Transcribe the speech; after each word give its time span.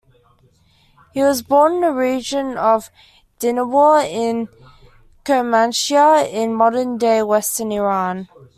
He 1.13 1.21
was 1.21 1.43
born 1.43 1.73
in 1.75 1.81
the 1.81 1.91
region 1.91 2.57
of 2.57 2.89
Dinawar, 3.39 4.03
in 4.03 4.49
Kermanshah 5.23 6.27
in 6.27 6.55
modern-day 6.55 7.21
western 7.21 7.71
Iran. 7.71 8.27